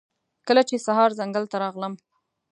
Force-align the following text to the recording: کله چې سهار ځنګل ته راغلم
کله 0.47 0.61
چې 0.69 0.75
سهار 0.85 1.09
ځنګل 1.19 1.43
ته 1.51 1.57
راغلم 1.63 1.93